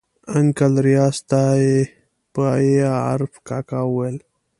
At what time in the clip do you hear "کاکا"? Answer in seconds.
3.47-3.81